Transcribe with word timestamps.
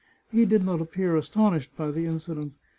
He 0.31 0.45
did 0.45 0.63
not 0.65 0.81
appear 0.81 1.15
astonished 1.15 1.77
by 1.77 1.91
the 1.91 2.07
in 2.07 2.15
cident. 2.17 2.53